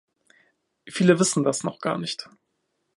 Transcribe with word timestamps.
Viele 0.89 1.19
wissen 1.19 1.43
das 1.43 1.63
noch 1.63 1.77
gar 1.79 1.99
nicht. 1.99 2.27